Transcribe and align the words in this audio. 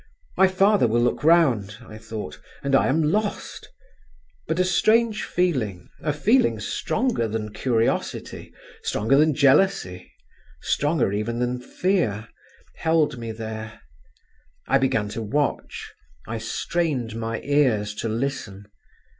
"My 0.35 0.47
father 0.47 0.87
will 0.87 1.01
look 1.03 1.23
round," 1.23 1.77
I 1.81 1.99
thought, 1.99 2.39
"and 2.63 2.73
I 2.73 2.87
am 2.87 3.03
lost…" 3.03 3.69
but 4.47 4.59
a 4.59 4.65
strange 4.65 5.23
feeling—a 5.25 6.11
feeling 6.11 6.59
stronger 6.59 7.27
than 7.27 7.53
curiosity, 7.53 8.51
stronger 8.81 9.15
than 9.15 9.35
jealousy, 9.35 10.11
stronger 10.59 11.13
even 11.13 11.37
than 11.37 11.59
fear—held 11.61 13.19
me 13.19 13.31
there. 13.31 13.79
I 14.67 14.79
began 14.79 15.07
to 15.09 15.21
watch; 15.21 15.93
I 16.27 16.39
strained 16.39 17.15
my 17.15 17.39
ears 17.41 17.93
to 18.01 18.09
listen. 18.09 18.65